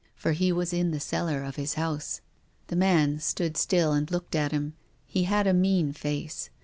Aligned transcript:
For 0.15 0.31
he 0.31 0.51
was 0.51 0.73
in 0.73 0.89
the 0.89 0.99
cellar 0.99 1.43
of 1.43 1.57
his 1.57 1.75
house. 1.75 2.21
The 2.69 2.75
man 2.75 3.19
stood 3.19 3.55
still 3.55 3.91
and 3.93 4.09
looked 4.09 4.33
at 4.35 4.51
him. 4.51 4.73
He 5.05 5.25
had 5.25 5.45
a 5.45 5.53
mean 5.53 5.93
face. 5.93 6.49